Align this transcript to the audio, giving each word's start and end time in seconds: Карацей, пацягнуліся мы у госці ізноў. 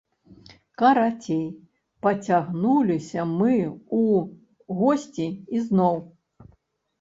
Карацей, 0.81 1.43
пацягнуліся 2.05 3.27
мы 3.37 3.53
у 3.99 4.01
госці 4.81 5.27
ізноў. 5.59 5.95